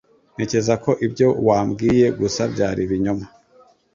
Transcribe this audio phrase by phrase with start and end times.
[0.35, 3.25] Ntekereza ko ibyo wambwiye gusa byari ibinyoma.